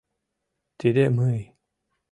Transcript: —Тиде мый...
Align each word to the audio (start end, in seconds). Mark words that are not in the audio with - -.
—Тиде 0.79 1.05
мый... 1.17 1.39